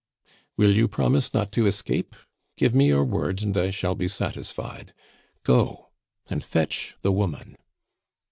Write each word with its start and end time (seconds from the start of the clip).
"Will 0.57 0.75
you 0.75 0.87
promise 0.87 1.31
not 1.31 1.51
to 1.51 1.67
escape? 1.67 2.15
Give 2.57 2.73
me 2.73 2.87
your 2.87 3.03
word, 3.03 3.43
and 3.43 3.55
I 3.55 3.69
shall 3.69 3.93
be 3.93 4.07
satisfied. 4.07 4.93
Go 5.43 5.91
and 6.27 6.43
fetch 6.43 6.95
the 7.03 7.11
woman." 7.11 7.55